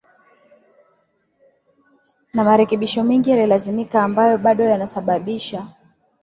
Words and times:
na 2.33 2.43
marekebisho 2.43 3.03
mengi 3.03 3.31
yalimalizika 3.31 4.03
ambayo 4.03 4.37
bado 4.37 4.63
yanasababisha 4.65 5.75